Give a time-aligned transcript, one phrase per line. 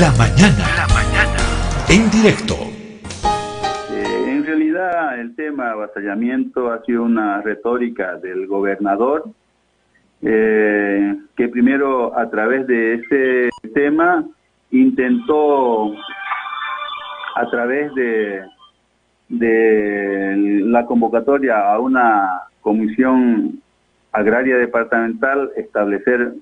[0.00, 0.66] La mañana.
[0.76, 1.38] La mañana.
[1.88, 2.54] En directo.
[3.90, 9.24] Eh, en realidad el tema avasallamiento ha sido una retórica del gobernador
[10.20, 14.22] eh, que primero a través de ese tema
[14.70, 15.94] intentó
[17.34, 18.42] a través de,
[19.30, 23.62] de la convocatoria a una comisión
[24.12, 26.34] agraria departamental establecer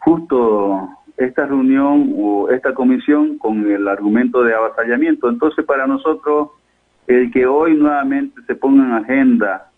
[0.00, 5.28] justo esta reunión o esta comisión con el argumento de avasallamiento.
[5.28, 6.50] Entonces, para nosotros,
[7.06, 9.70] el que hoy nuevamente se ponga en agenda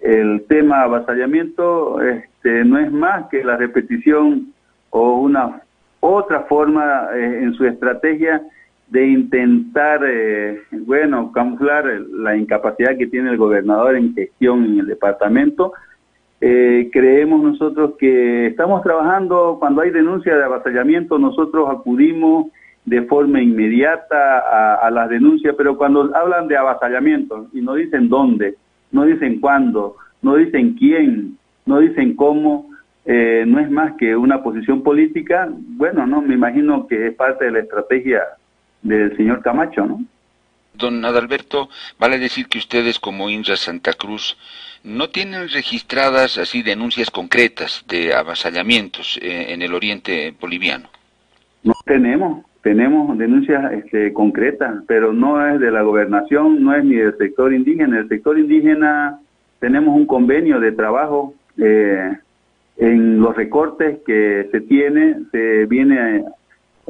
[0.00, 4.52] el tema avasallamiento este, no es más que la repetición
[4.90, 5.62] o una
[6.00, 8.42] otra forma eh, en su estrategia
[8.88, 14.86] de intentar, eh, bueno, camuflar la incapacidad que tiene el gobernador en gestión en el
[14.86, 15.72] departamento
[16.40, 22.46] eh, creemos nosotros que estamos trabajando, cuando hay denuncia de avasallamiento, nosotros acudimos
[22.84, 28.54] de forma inmediata a, las denuncias, pero cuando hablan de avasallamiento y no dicen dónde,
[28.92, 31.36] no dicen cuándo, no dicen quién,
[31.66, 32.70] no dicen cómo,
[33.04, 37.46] eh, no es más que una posición política, bueno, no, me imagino que es parte
[37.46, 38.22] de la estrategia
[38.82, 40.04] del señor Camacho, ¿no?
[40.74, 44.36] Don Adalberto, vale decir que ustedes como INRA Santa Cruz
[44.84, 50.88] no tienen registradas así denuncias concretas de avasallamientos eh, en el oriente boliviano.
[51.64, 56.96] No tenemos, tenemos denuncias este, concretas, pero no es de la gobernación, no es ni
[56.96, 57.98] del sector indígena.
[57.98, 59.18] El sector indígena
[59.58, 62.16] tenemos un convenio de trabajo eh,
[62.76, 66.24] en los recortes que se tiene, se viene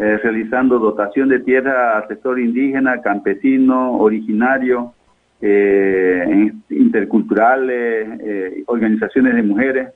[0.01, 4.93] eh, realizando dotación de tierra al sector indígena, campesino, originario,
[5.41, 9.89] eh, interculturales, eh, organizaciones de mujeres.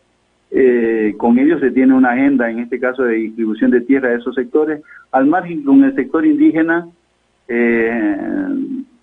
[1.19, 4.35] con ellos se tiene una agenda, en este caso, de distribución de tierra a esos
[4.35, 4.83] sectores.
[5.13, 6.89] Al margen, con el sector indígena,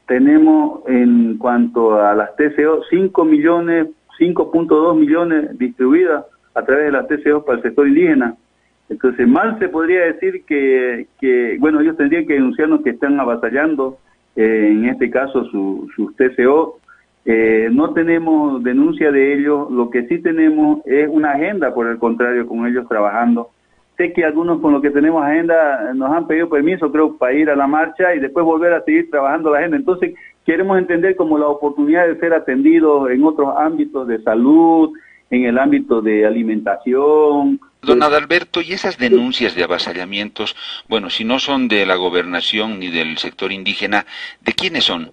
[0.06, 3.88] tenemos en cuanto a las TCO 5 millones,
[4.19, 8.35] 5.2 millones distribuidas a través de las TCO para el sector indígena.
[8.89, 14.00] Entonces, mal se podría decir que, bueno, ellos tendrían que denunciarnos que están avasallando,
[14.35, 16.79] eh, en este caso, sus su TCO.
[17.25, 21.99] Eh, no tenemos denuncia de ellos, lo que sí tenemos es una agenda, por el
[21.99, 23.51] contrario, con ellos trabajando.
[23.97, 27.49] Sé que algunos con los que tenemos agenda nos han pedido permiso, creo, para ir
[27.49, 29.78] a la marcha y después volver a seguir trabajando la agenda.
[29.78, 34.91] Entonces, queremos entender como la oportunidad de ser atendidos en otros ámbitos de salud,
[35.29, 37.59] en el ámbito de alimentación.
[37.81, 40.56] Don Adalberto, ¿y esas denuncias de avasallamientos,
[40.90, 44.06] bueno, si no son de la gobernación ni del sector indígena,
[44.41, 45.12] ¿de quiénes son?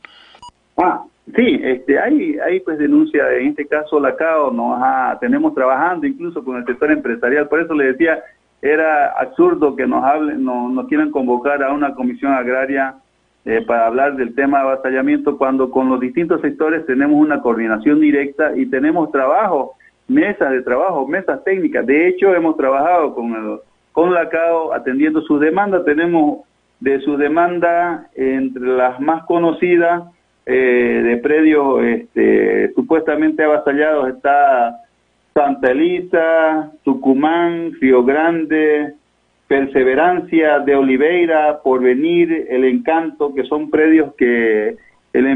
[0.76, 1.04] Ah,
[1.34, 6.42] sí, este, hay, hay pues denuncia, en este caso la CAO nos tenemos trabajando incluso
[6.42, 8.22] con el sector empresarial, por eso le decía,
[8.60, 12.96] era absurdo que nos hablen, no, nos quieran convocar a una comisión agraria
[13.44, 18.00] eh, para hablar del tema de avasallamiento cuando con los distintos sectores tenemos una coordinación
[18.00, 19.76] directa y tenemos trabajo
[20.08, 21.86] mesas de trabajo, mesas técnicas.
[21.86, 23.58] De hecho, hemos trabajado con, el,
[23.92, 25.84] con la CAO atendiendo sus demandas.
[25.84, 26.40] Tenemos
[26.80, 30.04] de sus demandas, entre las más conocidas,
[30.44, 34.76] eh, de predios este, supuestamente avasallados está
[35.34, 38.94] Santa Elisa, Tucumán, Río Grande,
[39.48, 44.76] Perseverancia de Oliveira, Porvenir, El Encanto, que son predios que
[45.16, 45.26] el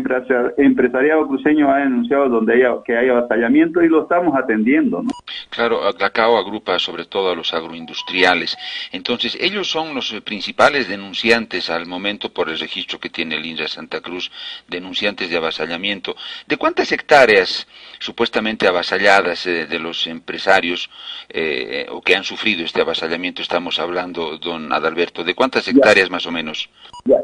[0.58, 5.02] empresariado cruceño ha denunciado donde haya, que hay avasallamiento y lo estamos atendiendo.
[5.02, 5.10] ¿no?
[5.50, 8.56] Claro, CACAO agrupa sobre todo a los agroindustriales.
[8.92, 13.66] Entonces, ellos son los principales denunciantes al momento por el registro que tiene el INRA
[13.66, 14.30] Santa Cruz,
[14.68, 16.14] denunciantes de avasallamiento.
[16.46, 17.66] ¿De cuántas hectáreas
[17.98, 20.88] supuestamente avasalladas eh, de los empresarios
[21.28, 25.24] eh, o que han sufrido este avasallamiento estamos hablando, don Adalberto?
[25.24, 26.70] ¿De cuántas hectáreas más o menos?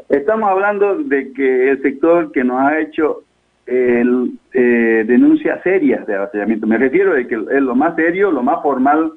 [0.09, 3.23] Estamos hablando de que el sector que nos ha hecho
[3.67, 6.65] el, eh, denuncias serias de avasallamiento.
[6.65, 9.11] Me refiero a que es lo más serio, lo más formal,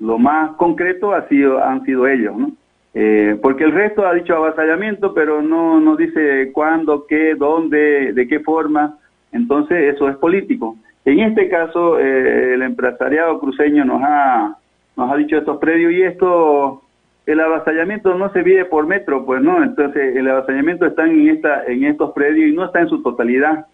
[0.00, 2.52] lo más concreto ha sido, han sido ellos, ¿no?
[2.94, 8.28] Eh, porque el resto ha dicho avasallamiento, pero no, no dice cuándo, qué, dónde, de
[8.28, 8.98] qué forma.
[9.30, 10.76] Entonces eso es político.
[11.04, 14.56] En este caso, eh, el empresariado cruceño nos ha,
[14.96, 16.82] nos ha dicho estos predios y esto
[17.24, 21.64] el avasallamiento no se vive por metro, pues no, entonces el avasallamiento está en esta
[21.66, 23.66] en estos predios y no está en su totalidad.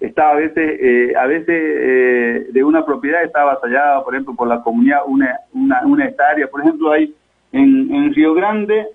[0.00, 4.48] Está a veces eh, a veces eh, de una propiedad está avasallada, por ejemplo, por
[4.48, 7.14] la comunidad una una, una hectárea, por ejemplo, hay
[7.52, 8.86] en, en Río Grande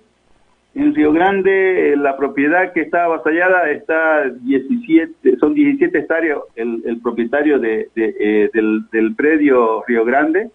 [0.74, 7.58] en Río Grande la propiedad que está avasallada está 17 son 17 hectáreas el, propietario
[7.58, 10.50] de eh, del, del predio Río Grande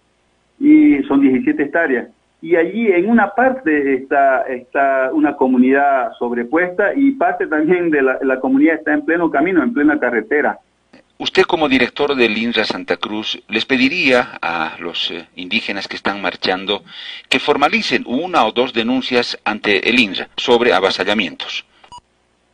[0.58, 2.08] y son 17 hectáreas
[2.46, 8.18] y allí en una parte está, está una comunidad sobrepuesta y parte también de la,
[8.22, 10.60] la comunidad está en pleno camino, en plena carretera.
[11.18, 16.22] Usted como director del INRA Santa Cruz, les pediría a los eh, indígenas que están
[16.22, 16.84] marchando
[17.28, 21.66] que formalicen una o dos denuncias ante el INRA sobre avasallamientos.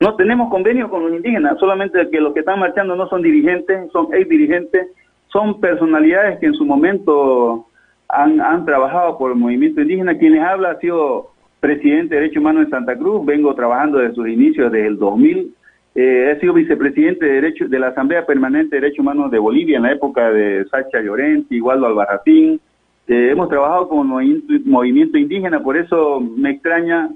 [0.00, 3.92] No tenemos convenio con los indígenas, solamente que los que están marchando no son dirigentes,
[3.92, 4.86] son ex dirigentes,
[5.28, 7.66] son personalidades que en su momento
[8.12, 10.18] han, han trabajado por el movimiento indígena.
[10.18, 11.30] Quienes habla ha sido
[11.60, 15.54] presidente de Derecho Humano en Santa Cruz, vengo trabajando desde sus inicios, desde el 2000
[15.94, 19.76] eh, he sido vicepresidente de, derecho, de la Asamblea Permanente de Derechos Humanos de Bolivia
[19.76, 22.60] en la época de Sacha Llorenti, Igualdo Albarracín.
[23.08, 27.10] Eh, hemos trabajado con movimiento, movimiento indígena, por eso me extraña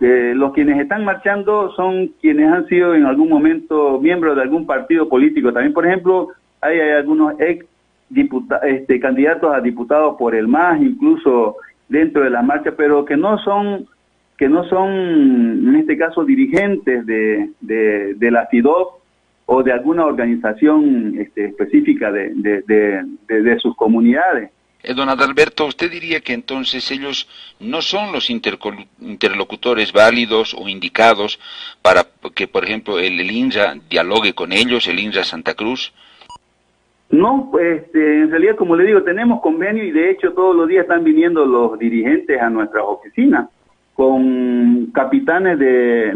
[0.00, 4.66] que los quienes están marchando son quienes han sido en algún momento miembros de algún
[4.66, 5.52] partido político.
[5.52, 6.28] También, por ejemplo,
[6.62, 7.66] hay, algunos ex
[8.62, 11.56] este, candidatos a diputados por el MAS, incluso
[11.88, 13.86] dentro de la marcha, pero que no son
[14.36, 14.90] que no son,
[15.68, 19.00] en este caso, dirigentes de, de, la CIDOP
[19.46, 24.50] o de alguna organización este, específica de, de, sus comunidades.
[24.82, 27.28] Eh, don Adalberto, ¿usted diría que entonces ellos
[27.60, 31.38] no son los interlocutores válidos o indicados
[31.80, 35.92] para que, por ejemplo, el, el INRA dialogue con ellos, el INRA Santa Cruz?
[37.14, 40.66] No, pues este, en realidad, como le digo, tenemos convenio y de hecho todos los
[40.66, 43.48] días están viniendo los dirigentes a nuestras oficinas
[43.94, 46.10] con capitanes de,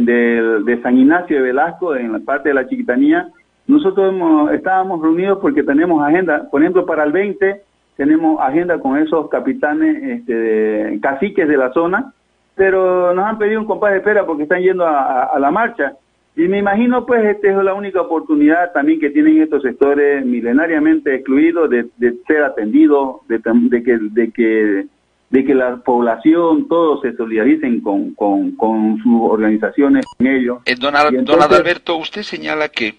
[0.64, 3.28] de, San Ignacio de Velasco en la parte de la Chiquitanía.
[3.68, 4.12] Nosotros
[4.52, 7.62] estábamos reunidos porque tenemos agenda, por ejemplo, para el 20
[7.96, 12.12] tenemos agenda con esos capitanes este, de, caciques de la zona,
[12.56, 15.92] pero nos han pedido un compás de espera porque están yendo a, la marcha.
[16.38, 21.12] Y me imagino, pues, esta es la única oportunidad también que tienen estos sectores milenariamente
[21.12, 24.86] excluidos de, de ser atendidos, de, de, que, de que
[25.30, 30.58] de que la población, todos se solidaricen con, con, con sus organizaciones, con ellos.
[30.64, 32.94] Eh, don, Adalberto, usted señala que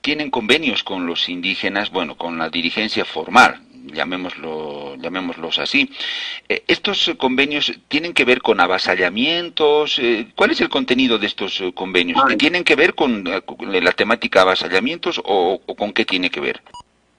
[0.00, 3.56] tienen convenios con los indígenas, bueno, con la dirigencia formal,
[3.92, 5.90] llamémoslo, llamémoslos así.
[6.48, 9.98] Eh, ¿Estos convenios tienen que ver con avasallamientos?
[9.98, 12.20] Eh, ¿Cuál es el contenido de estos convenios?
[12.38, 16.60] ¿Tienen que ver con, la temática avasallamientos o, o con qué tiene que ver?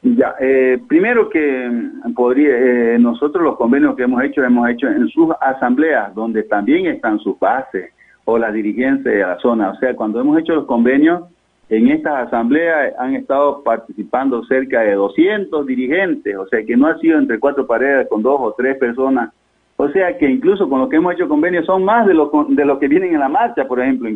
[0.04, 4.88] Ya, eh, primero que mm, podría, eh, nosotros los convenios que hemos hecho, hemos hecho
[4.88, 7.92] en sus asambleas, donde también están sus bases
[8.26, 9.72] o la dirigencia de la zona.
[9.72, 11.24] O sea, cuando hemos hecho los convenios,
[11.70, 16.98] en estas asambleas han estado participando cerca de 200 dirigentes, o sea, que no ha
[17.00, 19.34] sido entre cuatro paredes con dos o tres personas.
[19.76, 22.66] O sea, que incluso con los que hemos hecho convenios son más de los de
[22.66, 24.10] los que vienen en la marcha, por ejemplo.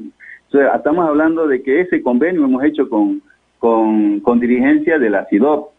[0.53, 3.21] O estamos hablando de que ese convenio hemos hecho con,
[3.59, 5.69] con, con dirigencia de la CIDOP.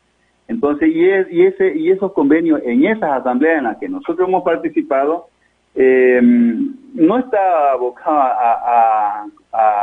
[0.49, 5.29] Entonces, y, ese, y esos convenios en esas asambleas en las que nosotros hemos participado,
[5.75, 9.27] eh, no está abocado a,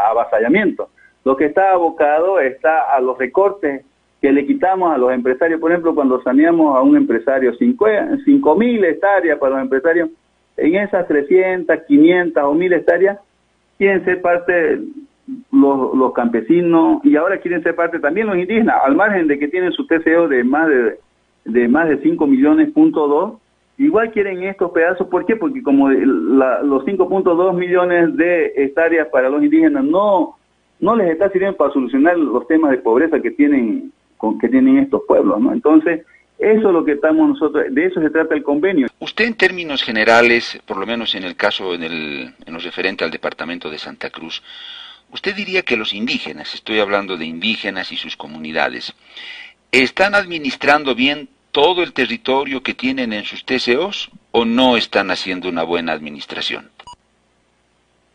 [0.09, 0.89] avasallamiento.
[1.29, 3.85] Lo que está abocado está a los recortes
[4.19, 5.59] que le quitamos a los empresarios.
[5.59, 10.09] Por ejemplo, cuando saneamos a un empresario 5 mil hectáreas para los empresarios,
[10.57, 13.19] en esas 300, 500 o 1000 hectáreas,
[13.77, 14.79] quieren ser parte
[15.51, 19.71] los, campesinos y ahora quieren ser parte también los indígenas, al margen de que tienen
[19.73, 20.97] su TCO de más de,
[21.45, 23.33] de más de 5 millones punto dos,
[23.77, 25.35] igual quieren estos pedazos, ¿por qué?
[25.35, 30.38] Porque como la, los 5.2 millones de hectáreas para los indígenas no,
[30.79, 33.91] no les está sirviendo para solucionar los temas de pobreza que tienen,
[34.41, 35.51] que tienen estos pueblos, ¿no?
[35.51, 36.05] Entonces,
[36.37, 38.87] eso es lo que estamos nosotros, de eso se trata el convenio.
[38.99, 43.11] Usted en términos generales, por lo menos en el caso, en, el, en referente al
[43.11, 44.41] departamento de Santa Cruz,
[45.11, 48.93] Usted diría que los indígenas, estoy hablando de indígenas y sus comunidades,
[49.71, 55.49] ¿están administrando bien todo el territorio que tienen en sus TCOs o no están haciendo
[55.49, 56.69] una buena administración?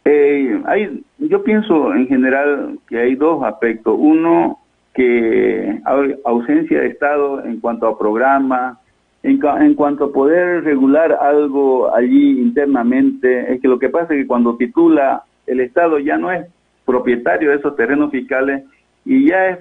[0.05, 3.97] Eh, hay, yo pienso en general que hay dos aspectos.
[3.99, 4.59] Uno,
[4.95, 8.79] que hay ausencia de Estado en cuanto a programa,
[9.23, 13.53] en, en, cuanto a poder regular algo allí internamente.
[13.53, 16.47] Es que lo que pasa es que cuando titula el Estado ya no es
[16.85, 18.65] propietario de esos terrenos fiscales
[19.05, 19.59] y ya es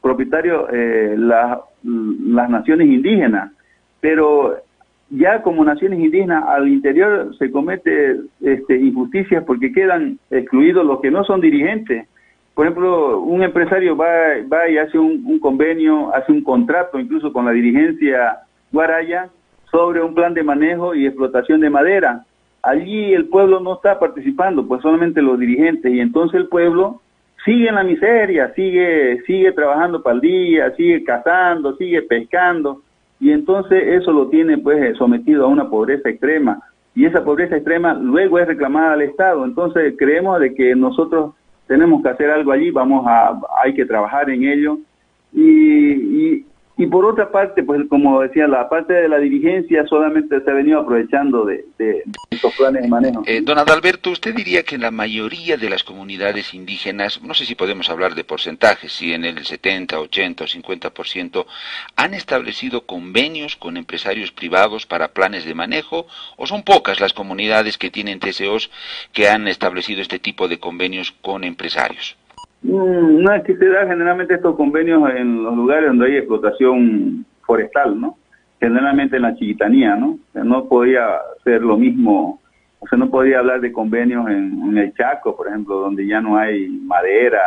[0.00, 3.52] propietario eh, las naciones indígenas,
[4.00, 4.56] pero
[5.10, 11.10] ya como naciones indígenas al interior se comete este, injusticias porque quedan excluidos los que
[11.10, 12.06] no son dirigentes.
[12.54, 17.44] Por ejemplo, un empresario va, y hace un, un convenio, hace un contrato incluso con
[17.44, 18.38] la dirigencia
[18.72, 19.28] guaraya
[19.70, 22.24] sobre un plan de manejo y explotación de madera
[22.62, 27.00] allí el pueblo no está participando, pues solamente los dirigentes, y entonces el pueblo
[27.44, 32.82] sigue en la miseria, sigue, sigue trabajando para el día, sigue cazando, sigue pescando,
[33.20, 36.60] y entonces eso lo tiene pues sometido a una pobreza extrema.
[36.94, 39.44] y esa pobreza extrema luego es reclamada al Estado.
[39.44, 41.34] Entonces creemos de que nosotros
[41.68, 44.78] tenemos que hacer algo allí, vamos a, hay que trabajar en ello.
[45.32, 46.46] y, y
[46.86, 50.80] por otra parte, pues como decía, la parte de la dirigencia solamente se ha venido
[50.80, 51.64] aprovechando de,
[52.30, 53.22] estos planes de manejo.
[53.26, 57.54] Eh, don Adalberto, ¿usted diría que la mayoría de las comunidades indígenas, no sé si
[57.54, 61.46] podemos hablar de porcentajes, si en el 70, 80 o 50%,
[61.96, 66.06] han establecido convenios con empresarios privados para planes de manejo,
[66.36, 68.70] o son pocas las comunidades que tienen TCOs
[69.12, 72.16] que han establecido este tipo de convenios con empresarios?
[72.62, 77.24] Mm, no es que se da generalmente estos convenios en los lugares donde hay explotación
[77.42, 78.16] forestal, ¿no?
[78.60, 80.18] Generalmente en la chiquitanía, ¿no?
[80.34, 82.38] no podía ser lo mismo,
[82.78, 86.36] o sea, no podía hablar de convenios en, el Chaco, por ejemplo, donde ya no
[86.36, 87.40] hay madera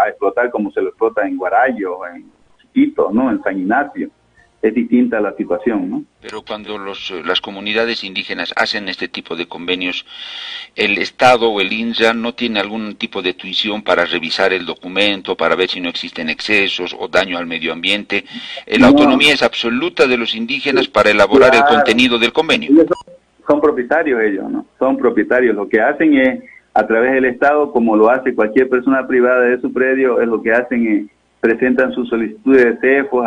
[0.00, 2.30] a explotar como se lo explota en Guarayo, en
[2.60, 3.30] Chiquito, ¿no?
[3.30, 4.10] En San Ignacio
[4.60, 6.04] es distinta la situación, ¿no?
[6.20, 10.04] Pero cuando los, las comunidades indígenas hacen este tipo de convenios,
[10.74, 15.36] ¿el Estado o el INSA no tiene algún tipo de tuición para revisar el documento,
[15.36, 18.24] para ver si no existen excesos o daño al medio ambiente?
[18.66, 22.84] La autonomía es absoluta de los indígenas para elaborar el contenido del convenio.
[23.46, 24.66] Son propietarios ellos, ¿no?
[24.78, 25.54] Son propietarios.
[25.54, 26.42] Lo que hacen es,
[26.74, 30.42] a través del Estado, como lo hace cualquier persona privada de su predio, es lo
[30.42, 33.26] que hacen es presentan sus solicitudes de CEFOS,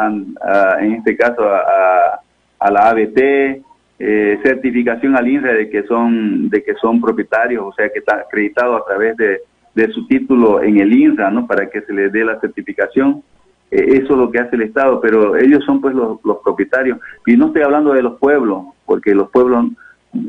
[0.79, 3.63] en este caso a, la ABT,
[3.99, 8.15] eh, certificación al INRE de que son de que son propietarios, o sea que está
[8.15, 9.41] acreditado a través de,
[9.93, 11.47] su título en el INRA, ¿no?
[11.47, 13.23] Para que se les dé la certificación.
[13.71, 16.99] Eh, eso es lo que hace el Estado, pero ellos son pues los, propietarios.
[17.25, 19.67] Y no estoy hablando de los pueblos, porque los pueblos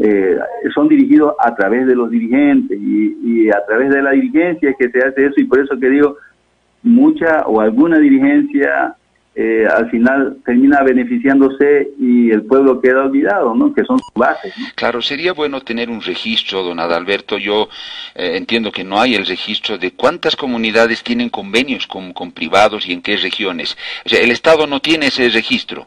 [0.01, 0.39] eh,
[0.73, 4.91] son dirigidos a través de los dirigentes y, y a través de la dirigencia que
[4.91, 6.17] se hace eso y por eso que digo
[6.83, 8.97] mucha o alguna dirigencia
[9.35, 13.73] eh, al final termina beneficiándose y el pueblo queda olvidado, ¿no?
[13.73, 14.53] Que son sus bases.
[14.75, 17.39] Claro, sería bueno tener un registro, don Adalberto.
[17.39, 17.69] Yo
[18.15, 22.87] eh, entiendo que no hay el registro de cuántas comunidades tienen convenios con, con privados
[22.87, 23.75] y en qué regiones.
[24.05, 25.87] O sea, el Estado no tiene ese registro.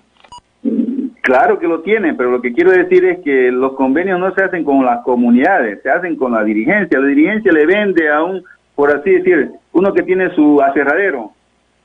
[1.21, 4.43] Claro que lo tiene, pero lo que quiero decir es que los convenios no se
[4.43, 6.99] hacen con las comunidades, se hacen con la dirigencia.
[6.99, 8.43] La dirigencia le vende a un
[8.75, 11.31] por así decir, uno que tiene su aserradero.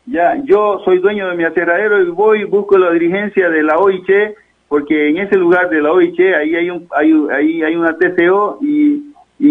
[0.07, 4.37] Ya, yo soy dueño de mi aserradero y voy, busco la dirigencia de la OIC,
[4.69, 8.59] porque en ese lugar de la OIC ahí hay, un, hay, ahí hay una TCO
[8.63, 9.07] y,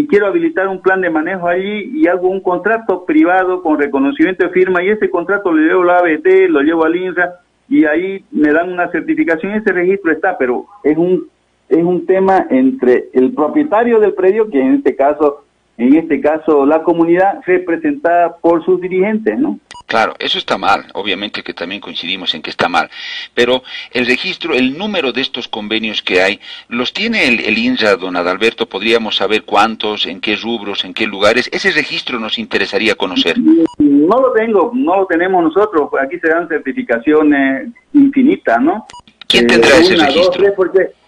[0.08, 4.51] quiero habilitar un plan de manejo allí y hago un contrato privado con reconocimiento de
[4.51, 7.34] firma y ese contrato lo llevo a la ABT, lo llevo al INRA
[7.67, 11.27] y ahí me dan una certificación, ese registro está, pero es un,
[11.67, 15.43] es un tema entre el propietario del predio, que en este caso
[15.79, 19.59] en este caso la comunidad representada por sus dirigentes, ¿no?
[19.88, 22.89] Claro, eso está mal, obviamente que también coincidimos en que está mal,
[23.33, 27.95] pero el registro, el número de estos convenios que hay, ¿los tiene el, el INSA,
[27.95, 28.67] don Adalberto?
[28.67, 31.50] ¿Podríamos saber cuántos, en qué rubros, en qué lugares?
[31.51, 33.38] Ese registro nos interesaría conocer.
[33.79, 38.86] No lo tengo, no lo tenemos nosotros, aquí se dan certificaciones infinitas, ¿no?
[39.27, 40.53] ¿Quién tendrá eh, ese registro?
[40.55, 40.99] porque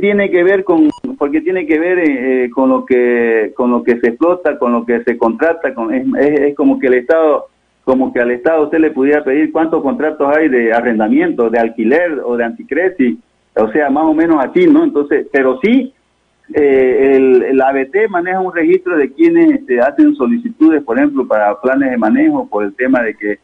[0.00, 3.98] tiene que ver con porque tiene que ver eh, con lo que con lo que
[4.00, 7.48] se explota con lo que se contrata con, es, como que el estado
[7.84, 12.20] como que al estado usted le pudiera pedir cuántos contratos hay de arrendamiento de alquiler
[12.24, 13.18] o de anticresi
[13.54, 15.92] o sea más o menos así no entonces pero sí
[16.54, 17.16] eh,
[17.50, 21.98] el, ABT maneja un registro de quienes este, hacen solicitudes por ejemplo para planes de
[21.98, 23.38] manejo por el tema de que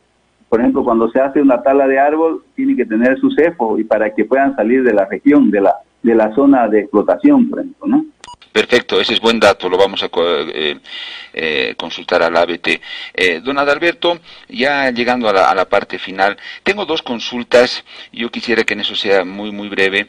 [0.49, 3.83] por ejemplo, cuando se hace una tala de árbol, tiene que tener su cefo y
[3.83, 5.75] para que puedan salir de la región, de la,
[6.05, 8.05] de la zona de explotación, por ejemplo, ¿no?
[8.53, 10.79] Perfecto, ese es buen dato, lo vamos a eh,
[11.33, 12.81] eh, consultar al ABT.
[13.13, 18.31] Eh, don Adalberto, ya llegando a la, a la, parte final, tengo dos consultas, yo
[18.31, 20.07] quisiera que en eso sea muy, muy breve.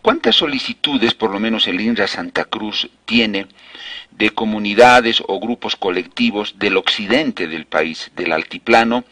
[0.00, 3.48] ¿Cuántas solicitudes, por lo menos el INRA Santa Cruz, tiene
[4.12, 9.04] de comunidades o grupos colectivos del occidente del país, del altiplano,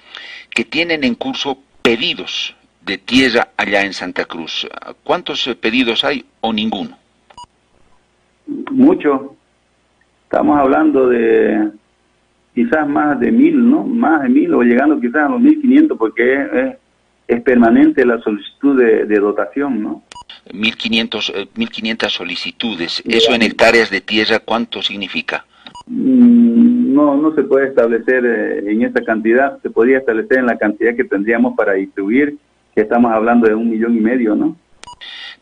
[0.49, 4.67] que tienen en curso pedidos de tierra allá en Santa Cruz.
[5.05, 6.97] ¿Cuántos eh, pedidos hay o ninguno?
[8.71, 9.37] Mucho.
[10.25, 11.71] Estamos hablando de
[12.55, 13.85] quizás más de mil, ¿no?
[13.85, 16.77] Más de mil o llegando quizás a los mil quinientos porque es,
[17.29, 20.03] es, permanente la solicitud de, dotación, ¿no?
[20.53, 23.03] 1500, eh, quinientas solicitudes.
[23.07, 25.45] ¿Eso en hectáreas de tierra cuánto significa?
[25.87, 29.61] Mm, no, no se puede establecer eh, en esa cantidad.
[29.63, 32.37] Se podría establecer en la cantidad que tendríamos para distribuir
[32.81, 34.57] que estamos hablando de un millón y medio, ¿no?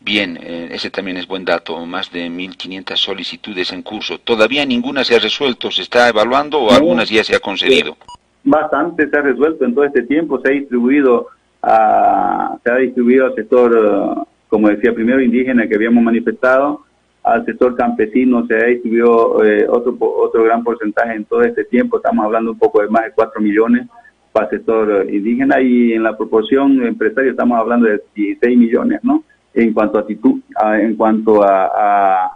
[0.01, 4.19] Bien, eh, ese también es buen dato, más de 1.500 solicitudes en curso.
[4.19, 5.71] ¿Todavía ninguna se ha resuelto?
[5.71, 7.95] ¿Se está evaluando o algunas ya se ha concedido?
[8.43, 11.27] Bastante se ha resuelto en todo este tiempo, se ha distribuido
[11.61, 16.83] a, se ha distribuido al sector, eh, como decía primero, indígena que habíamos manifestado,
[17.23, 22.25] al sector campesino se distribuyó eh, otro, otro gran porcentaje en todo este tiempo, estamos
[22.25, 23.87] hablando un poco de más de 4 millones
[24.31, 29.23] para el sector indígena y en la proporción empresaria estamos hablando de 16 millones, ¿no?
[29.53, 30.41] En cuanto a, titu
[30.79, 32.31] en cuanto a,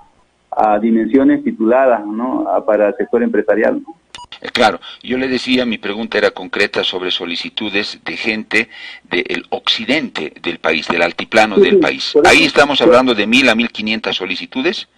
[0.51, 2.45] a, dimensiones tituladas, ¿no?
[2.65, 3.95] para el sector empresarial, ¿no?
[4.41, 8.69] Eh, claro, yo le decía, mi pregunta era concreta sobre solicitudes de gente
[9.09, 12.13] del occidente del país, del altiplano del país.
[12.25, 14.89] Ahí estamos hablando de mil a mil quinientas solicitudes.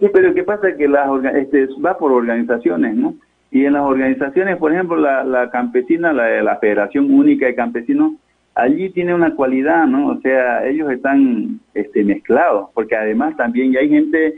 [0.00, 0.74] Sí, pero ¿qué pasa?
[0.76, 3.14] Que las este, va por organizaciones, ¿no?
[3.50, 8.12] Y en las organizaciones, por ejemplo, la, la campesina, la, Federación Única de Campesinos,
[8.54, 10.08] allí tiene una cualidad, ¿no?
[10.08, 14.34] O sea, ellos están este, mezclados, porque además también ya hay gente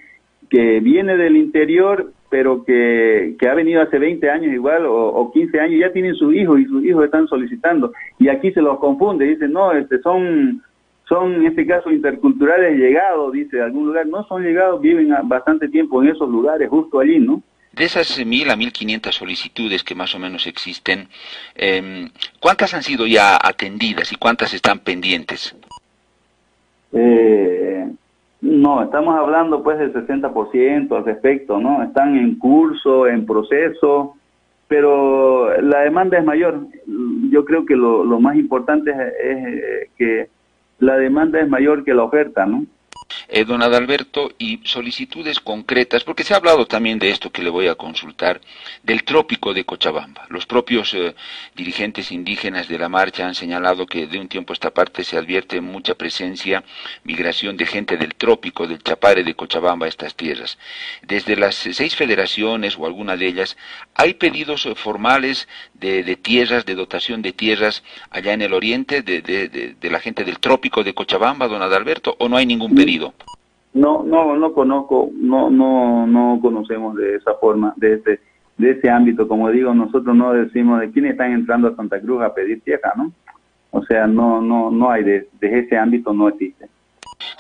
[0.49, 5.33] que viene del interior, pero que, que ha venido hace 20 años igual o, o
[5.33, 7.93] 15 años, ya tienen su hijo y sus hijos están solicitando.
[8.19, 10.63] Y aquí se los confunde, dicen, no, este, son,
[11.09, 14.07] son en este caso interculturales llegados, dice, de algún lugar.
[14.07, 17.43] No son llegados, viven bastante tiempo en esos lugares, justo allí, ¿no?
[17.73, 21.09] De esas mil a mil quinientas solicitudes que más o menos existen,
[21.55, 22.09] eh,
[22.41, 25.55] ¿cuántas han sido ya atendidas y cuántas están pendientes?
[26.93, 27.89] Eh,
[28.41, 31.83] no, estamos hablando pues del 60% al respecto, ¿no?
[31.83, 34.17] Están en curso, en proceso,
[34.67, 36.67] pero la demanda es mayor.
[37.31, 40.29] Yo creo que lo, lo más importante es, es eh, que
[40.81, 42.65] la demanda es mayor que la oferta, ¿no?
[43.29, 47.51] Eh, don Adalberto, y solicitudes concretas, porque se ha hablado también de esto que le
[47.51, 48.41] voy a consultar,
[48.83, 50.27] del trópico de Cochabamba.
[50.29, 51.15] Los propios eh,
[51.55, 55.17] dirigentes indígenas de la marcha han señalado que de un tiempo a esta parte se
[55.17, 56.65] advierte mucha presencia,
[57.05, 60.59] migración de gente del trópico, del Chapare de Cochabamba a estas tierras.
[61.03, 63.57] Desde las seis federaciones o alguna de ellas,
[63.95, 69.91] ¿hay pedidos formales de, tierras, de dotación de tierras allá en el oriente, de, de
[69.91, 73.00] la gente del trópico de Cochabamba, don Adalberto, o no hay ningún pedido?
[73.73, 78.21] No, no, no conozco, no, no, no conocemos de esa forma, de ese,
[78.59, 79.29] de ese ámbito.
[79.29, 82.93] Como digo, nosotros no decimos de quiénes están entrando a Santa Cruz a pedir tierra,
[82.97, 83.13] ¿no?
[83.71, 86.69] O sea, no, no, no hay de, de ese ámbito no existe.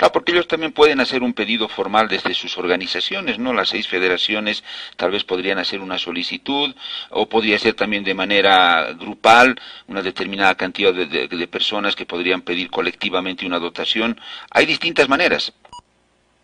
[0.00, 3.52] Claro, porque ellos también pueden hacer un pedido formal desde sus organizaciones, ¿no?
[3.52, 4.64] Las seis federaciones
[4.96, 6.74] tal vez podrían hacer una solicitud
[7.10, 9.56] o podría ser también de manera grupal
[9.88, 14.18] una determinada cantidad de, de, de personas que podrían pedir colectivamente una dotación.
[14.50, 15.52] Hay distintas maneras.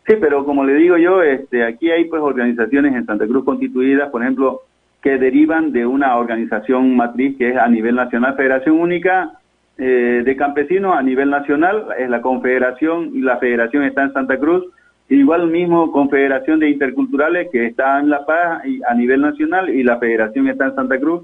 [0.07, 4.11] Sí, pero como le digo yo, este, aquí hay pues organizaciones en Santa Cruz constituidas,
[4.11, 4.64] por ejemplo,
[5.01, 9.33] que derivan de una organización matriz que es a nivel nacional, Federación Única
[9.78, 14.38] eh, de Campesinos a nivel nacional, es la Confederación y la Federación está en Santa
[14.38, 14.64] Cruz,
[15.08, 19.82] igual mismo Confederación de Interculturales que está en La Paz y a nivel nacional y
[19.82, 21.22] la Federación está en Santa Cruz.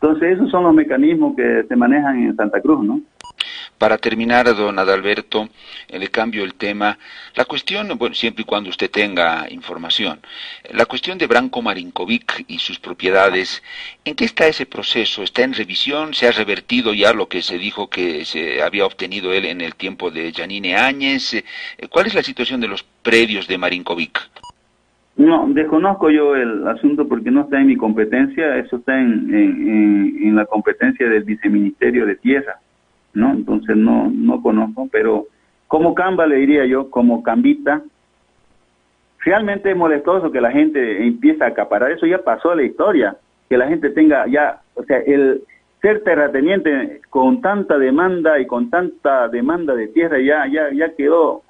[0.00, 3.00] Entonces esos son los mecanismos que se manejan en Santa Cruz, ¿no?
[3.80, 5.48] Para terminar, don Adalberto,
[5.88, 6.98] le cambio el tema.
[7.34, 10.20] La cuestión, bueno, siempre y cuando usted tenga información,
[10.70, 13.62] la cuestión de Branco Marinkovic y sus propiedades,
[14.04, 15.22] ¿en qué está ese proceso?
[15.22, 16.12] ¿Está en revisión?
[16.12, 19.74] ¿Se ha revertido ya lo que se dijo que se había obtenido él en el
[19.74, 21.42] tiempo de Janine Áñez?
[21.88, 24.28] ¿Cuál es la situación de los predios de Marinkovic?
[25.16, 30.18] No, desconozco yo el asunto porque no está en mi competencia, eso está en, en,
[30.22, 32.60] en la competencia del viceministerio de Tierra.
[33.14, 33.32] ¿No?
[33.32, 35.26] Entonces no, no conozco, pero
[35.68, 37.82] como Camba le diría yo, como Cambita,
[39.24, 43.16] realmente es molestoso que la gente empiece a acaparar, eso ya pasó a la historia,
[43.48, 45.42] que la gente tenga ya, o sea, el
[45.80, 51.42] ser terrateniente con tanta demanda y con tanta demanda de tierra ya, ya, ya quedó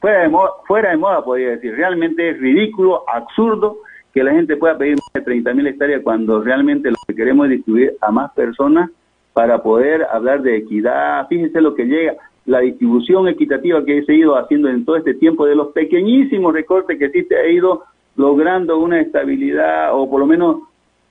[0.00, 3.78] fuera de moda, fuera de moda podría decir, realmente es ridículo, absurdo
[4.12, 7.46] que la gente pueda pedir más de 30 mil hectáreas cuando realmente lo que queremos
[7.46, 8.90] es distribuir a más personas
[9.32, 11.26] para poder hablar de equidad.
[11.28, 12.16] Fíjense lo que llega,
[12.46, 16.98] la distribución equitativa que ha ido haciendo en todo este tiempo, de los pequeñísimos recortes
[16.98, 17.84] que existe, ha ido
[18.16, 20.56] logrando una estabilidad o por lo menos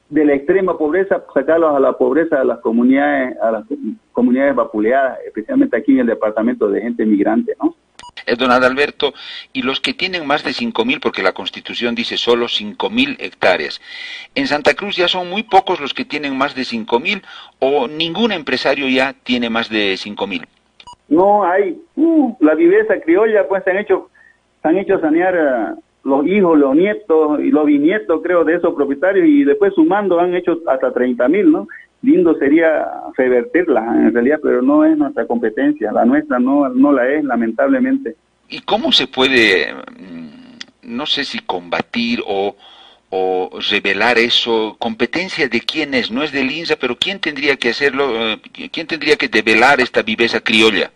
[0.09, 3.65] de la extrema pobreza, sacarlos a la pobreza de las comunidades, a las
[4.11, 7.75] comunidades vapuleadas, especialmente aquí en el departamento de gente migrante, ¿no?
[8.29, 9.13] Eh, don Adalberto,
[9.53, 13.81] y los que tienen más de 5.000, porque la Constitución dice solo 5.000 hectáreas,
[14.35, 17.23] ¿en Santa Cruz ya son muy pocos los que tienen más de 5.000
[17.59, 20.45] o ningún empresario ya tiene más de 5.000?
[21.07, 21.81] No hay.
[21.95, 24.09] Uh, la viveza criolla, pues se han hecho,
[24.61, 28.75] se han hecho sanear uh, los hijos, los nietos y los bisnietos, creo, de esos
[28.75, 31.67] propietarios y después sumando han hecho hasta 30.000, ¿no?
[32.01, 37.07] Lindo sería revertirla en realidad, pero no es nuestra competencia, la nuestra no, no la
[37.09, 38.15] es, lamentablemente.
[38.47, 39.73] ¿Y cómo se puede,
[40.81, 42.55] no sé si combatir o,
[43.09, 44.75] o revelar eso?
[44.79, 46.09] ¿Competencia de quién es?
[46.09, 48.11] No es del INSA, pero ¿quién tendría que hacerlo?
[48.71, 50.91] ¿Quién tendría que develar esta viveza criolla?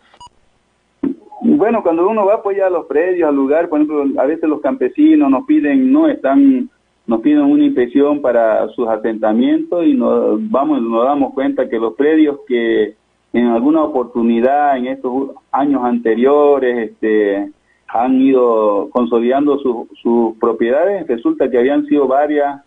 [1.45, 4.49] Bueno, cuando uno va pues ya a los predios, al lugar, por ejemplo, a veces
[4.49, 6.69] los campesinos nos piden, no están,
[7.05, 11.93] nos piden una inspección para sus asentamientos y nos vamos, nos damos cuenta que los
[11.95, 12.95] predios que
[13.33, 17.51] en alguna oportunidad en estos años anteriores este,
[17.87, 22.61] han ido consolidando sus propiedades, resulta que habían sido varias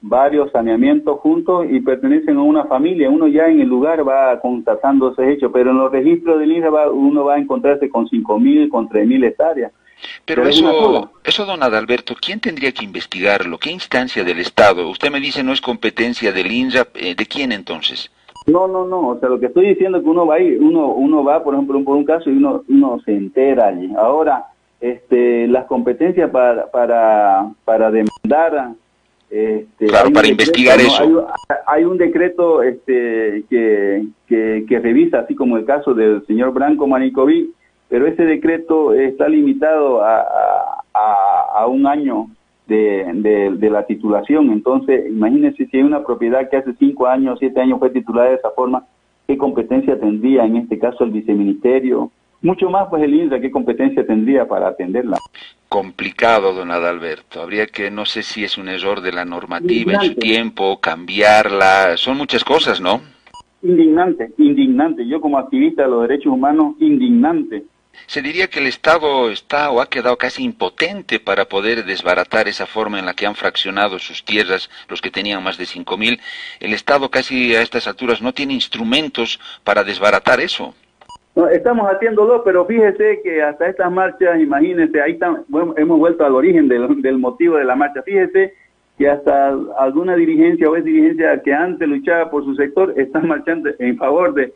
[0.00, 3.10] varios saneamientos juntos y pertenecen a una familia.
[3.10, 6.90] Uno ya en el lugar va constatando ese hecho, pero en los registros del INRA
[6.90, 9.72] uno va a encontrarse con 5.000, con 3.000 hectáreas.
[10.24, 13.58] Pero, eso, eso, don Adalberto, ¿quién tendría que investigarlo?
[13.58, 14.88] ¿Qué instancia del Estado?
[14.88, 18.10] Usted me dice no es competencia del INRA, eh, ¿de quién entonces?
[18.46, 20.88] No, no, no, o sea, lo que estoy diciendo es que uno va ahí, uno,
[20.88, 23.92] uno va, por ejemplo, por un caso y uno, uno se entera allí.
[23.96, 24.44] Ahora,
[24.80, 28.74] este, las competencias para, para, para demandar
[29.30, 31.26] este, claro, para investigar eso.
[31.66, 37.52] Hay, un decreto este, que, que, revisa, así como el caso del señor Branco Manicoví,
[37.88, 42.28] pero ese decreto está limitado a, a, un año
[42.66, 44.50] de, de, la titulación.
[44.50, 48.36] Entonces, imagínense si hay una propiedad que hace cinco años, siete años fue titulada de
[48.36, 48.84] esa forma,
[49.26, 52.10] ¿qué competencia tendría en este caso el viceministerio?
[52.42, 55.18] Mucho más, pues el INSA, ¿qué competencia tendría para atenderla?
[55.68, 57.42] complicado, don Adalberto.
[57.42, 61.96] Habría que, no sé si es un error de la normativa en su tiempo, cambiarla.
[61.96, 63.00] Son muchas cosas, ¿no?
[63.62, 65.06] Indignante, indignante.
[65.06, 67.64] Yo como activista de los derechos humanos, indignante.
[68.06, 72.66] Se diría que el Estado está o ha quedado casi impotente para poder desbaratar esa
[72.66, 76.20] forma en la que han fraccionado sus tierras los que tenían más de 5.000.
[76.60, 80.74] El Estado casi a estas alturas no tiene instrumentos para desbaratar eso.
[81.52, 85.18] Estamos haciéndolo, pero fíjese que hasta estas marchas, imagínense, ahí
[85.76, 88.02] hemos vuelto al origen del, motivo de la marcha.
[88.02, 88.54] Fíjese
[88.96, 93.68] que hasta alguna dirigencia o es dirigencia que antes luchaba por su sector está marchando
[93.78, 94.52] en favor de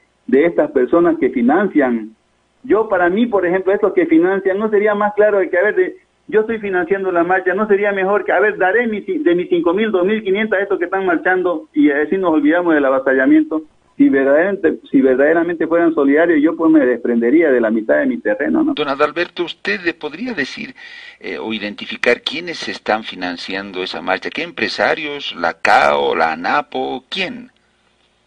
[0.47, 2.17] estas personas que financian.
[2.63, 5.75] Yo, para mí, por ejemplo, estos que financian, no sería más claro que, a ver,
[5.75, 5.97] de,
[6.29, 9.51] yo estoy financiando la marcha, no sería mejor que, a ver, daré mi, de mis
[9.51, 13.63] 5.000, 2.500 a estos que están marchando y así nos olvidamos del avasallamiento
[14.01, 18.17] si verdaderamente, si verdaderamente fueran solidarios, yo pues me desprendería de la mitad de mi
[18.17, 18.65] terreno.
[18.65, 18.73] ¿no?
[18.73, 20.75] Don Adalberto, ¿usted podría decir
[21.19, 24.31] eh, o identificar quiénes están financiando esa marcha?
[24.31, 25.35] ¿Qué empresarios?
[25.37, 27.05] ¿La CAO, la ANAPO?
[27.11, 27.51] ¿Quién?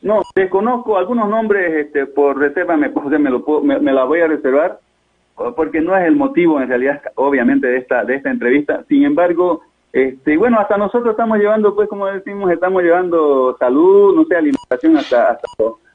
[0.04, 2.90] No, desconozco algunos nombres este, por reserva, me,
[3.64, 4.80] me, me, la voy a reservar,
[5.56, 8.84] porque no es el motivo en realidad, obviamente, de esta, de esta entrevista.
[8.90, 9.62] Sin embargo,
[9.94, 14.98] este, bueno, hasta nosotros estamos llevando, pues como decimos, estamos llevando salud, no sé, alimentación
[14.98, 15.40] hasta,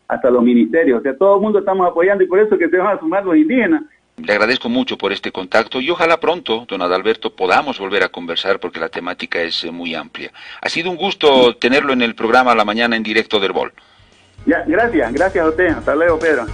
[0.09, 1.01] hasta, los ministerios.
[1.01, 3.27] O sea, todo el mundo estamos apoyando y por eso que se van a sumar
[3.27, 3.83] los indígenas.
[4.16, 8.59] Le agradezco mucho por este contacto y ojalá pronto, don Adalberto, podamos volver a conversar
[8.59, 10.33] porque la temática es eh, muy amplia.
[10.62, 13.73] Ha sido un gusto tenerlo en el programa La Mañana en directo del BOL.
[14.66, 15.68] Gracias, gracias a usted.
[15.68, 16.46] Hasta luego, Pedro.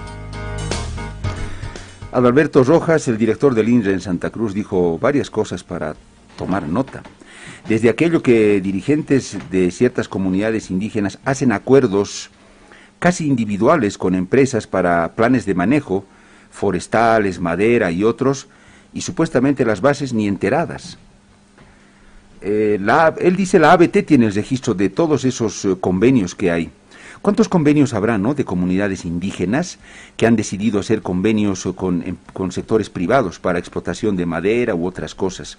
[2.12, 5.94] Adalberto Rojas, el director del INRE en Santa Cruz, dijo varias cosas para
[6.36, 7.02] tomar nota
[7.68, 12.30] desde aquello que dirigentes de ciertas comunidades indígenas hacen acuerdos
[12.98, 16.04] casi individuales con empresas para planes de manejo,
[16.50, 18.48] forestales, madera y otros,
[18.92, 20.98] y supuestamente las bases ni enteradas.
[22.40, 22.78] Eh,
[23.18, 26.70] él dice la ABT tiene el registro de todos esos eh, convenios que hay.
[27.24, 28.34] ¿Cuántos convenios habrá ¿no?
[28.34, 29.78] de comunidades indígenas
[30.18, 35.14] que han decidido hacer convenios con, con sectores privados para explotación de madera u otras
[35.14, 35.56] cosas?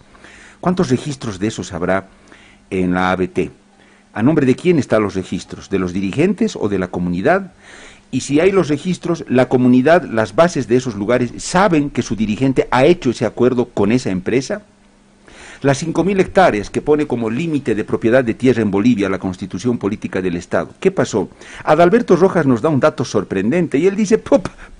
[0.61, 2.07] ¿Cuántos registros de esos habrá
[2.69, 3.49] en la ABT?
[4.13, 5.71] ¿A nombre de quién están los registros?
[5.71, 7.53] ¿De los dirigentes o de la comunidad?
[8.11, 12.15] Y si hay los registros, la comunidad, las bases de esos lugares, ¿saben que su
[12.15, 14.61] dirigente ha hecho ese acuerdo con esa empresa?
[15.61, 19.77] Las 5.000 hectáreas que pone como límite de propiedad de tierra en Bolivia la constitución
[19.77, 20.69] política del Estado.
[20.79, 21.29] ¿Qué pasó?
[21.63, 24.21] Adalberto Rojas nos da un dato sorprendente y él dice,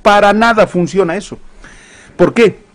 [0.01, 1.37] para nada funciona eso.
[2.15, 2.65] ¿Por qué?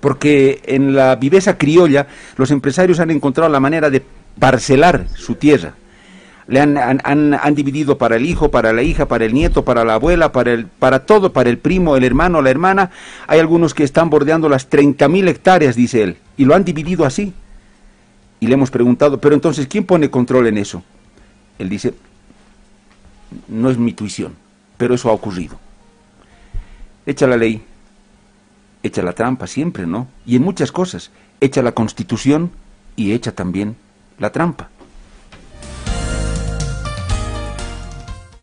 [0.00, 4.02] porque en la viveza criolla los empresarios han encontrado la manera de
[4.38, 5.74] parcelar su tierra.
[6.48, 9.94] Le han, han, dividido para el hijo, para la hija, para el nieto, para la
[9.94, 12.90] abuela, para, el, para todo, para el primo, el hermano, la hermana.
[13.26, 17.34] Hay algunos que están bordeando las 30.000 hectáreas, dice él, y lo han dividido así.
[18.40, 20.82] Y le hemos preguntado, pero entonces, ¿quién pone control en eso?
[21.58, 21.92] Él dice,
[23.46, 24.34] no es mi tuición,
[24.78, 25.58] pero eso ha ocurrido.
[27.04, 27.62] Echa la ley,
[28.82, 30.08] echa la trampa siempre, ¿no?
[30.24, 32.50] Y en muchas cosas, echa la constitución
[32.96, 33.76] y echa también
[34.18, 34.70] la trampa.